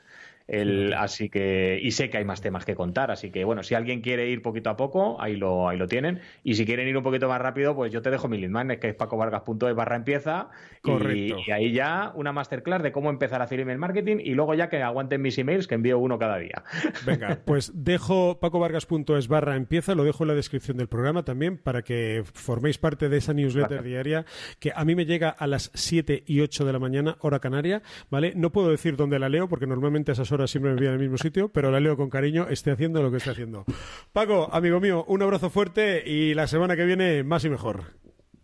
[0.48, 3.76] El, así que, y sé que hay más temas que contar, así que bueno, si
[3.76, 6.20] alguien quiere ir poquito a poco, ahí lo, ahí lo tienen.
[6.44, 8.90] Y si quieren ir un poquito más rápido, pues yo te dejo mi leadman, que
[8.90, 10.50] es pacovargas.es barra empieza.
[10.84, 14.54] Y, y, ahí ya una masterclass de cómo empezar a hacer email marketing y luego
[14.56, 16.64] ya que aguanten mis emails, que envío uno cada día.
[17.06, 21.84] Venga, pues dejo pacovargas.es barra empieza, lo dejo en la descripción del programa también para
[21.84, 24.26] que forméis parte de esa newsletter diaria
[24.60, 27.82] que a mí me llega a las 7 y 8 de la mañana, hora canaria,
[28.10, 28.34] ¿vale?
[28.36, 31.18] No puedo decir dónde la leo porque normalmente esas horas siempre me envían el mismo
[31.18, 33.66] sitio, pero la leo con cariño, esté haciendo lo que esté haciendo.
[34.14, 37.84] Paco, amigo mío, un abrazo fuerte y la semana que viene más y mejor.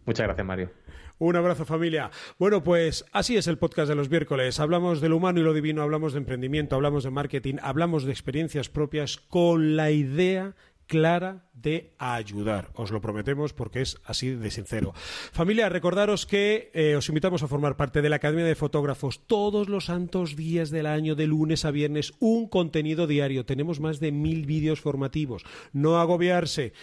[0.05, 0.71] Muchas gracias, Mario.
[1.19, 2.11] Un abrazo familia.
[2.37, 4.59] Bueno, pues así es el podcast de los miércoles.
[4.59, 8.11] Hablamos de lo humano y lo divino, hablamos de emprendimiento, hablamos de marketing, hablamos de
[8.11, 10.53] experiencias propias con la idea
[10.87, 12.71] clara de ayudar.
[12.73, 14.93] Os lo prometemos porque es así de sincero.
[14.95, 19.69] Familia, recordaros que eh, os invitamos a formar parte de la Academia de Fotógrafos todos
[19.69, 23.45] los santos días del año, de lunes a viernes, un contenido diario.
[23.45, 25.43] Tenemos más de mil vídeos formativos.
[25.73, 26.73] No agobiarse.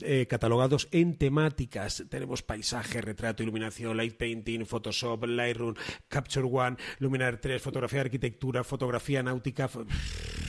[0.00, 2.04] Eh, catalogados en temáticas.
[2.10, 5.74] Tenemos paisaje, retrato, iluminación, light painting, Photoshop, Lightroom,
[6.08, 9.70] Capture One, Luminar 3, fotografía de arquitectura, fotografía náutica.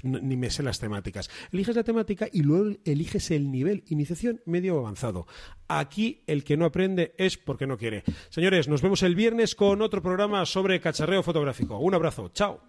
[0.03, 1.29] Ni me sé las temáticas.
[1.51, 5.27] Eliges la temática y luego eliges el nivel, iniciación, medio avanzado.
[5.67, 8.03] Aquí el que no aprende es porque no quiere.
[8.29, 11.77] Señores, nos vemos el viernes con otro programa sobre cacharreo fotográfico.
[11.77, 12.29] Un abrazo.
[12.33, 12.61] Chao.